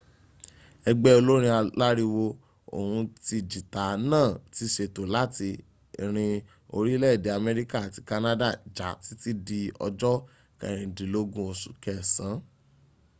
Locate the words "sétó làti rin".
4.75-6.29